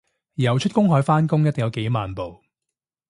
[0.33, 2.41] 游出公海返工一定有幾萬步